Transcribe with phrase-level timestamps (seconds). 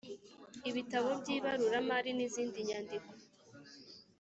[0.69, 3.11] ibitabo by ibaruramari n izindi nyandiko